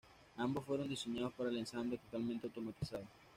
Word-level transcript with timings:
Ambos 0.37 0.65
fueron 0.65 0.87
diseñados 0.89 1.31
para 1.33 1.51
el 1.51 1.57
ensamble 1.57 1.99
totalmente 1.99 2.47
automatizado. 2.47 3.03